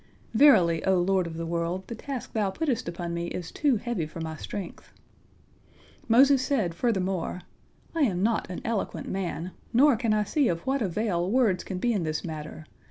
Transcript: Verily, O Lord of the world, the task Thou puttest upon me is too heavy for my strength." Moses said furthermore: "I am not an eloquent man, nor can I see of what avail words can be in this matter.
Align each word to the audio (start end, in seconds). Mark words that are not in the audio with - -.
Verily, 0.33 0.83
O 0.85 0.99
Lord 0.99 1.27
of 1.27 1.37
the 1.37 1.45
world, 1.45 1.87
the 1.87 1.93
task 1.93 2.33
Thou 2.33 2.49
puttest 2.49 2.87
upon 2.87 3.13
me 3.13 3.27
is 3.27 3.51
too 3.51 3.77
heavy 3.77 4.07
for 4.07 4.19
my 4.19 4.35
strength." 4.35 4.91
Moses 6.07 6.41
said 6.41 6.73
furthermore: 6.73 7.41
"I 7.93 8.01
am 8.01 8.23
not 8.23 8.49
an 8.49 8.61
eloquent 8.65 9.07
man, 9.07 9.51
nor 9.73 9.95
can 9.95 10.11
I 10.11 10.23
see 10.23 10.47
of 10.47 10.61
what 10.65 10.81
avail 10.81 11.29
words 11.29 11.63
can 11.63 11.77
be 11.77 11.93
in 11.93 12.01
this 12.01 12.25
matter. 12.25 12.65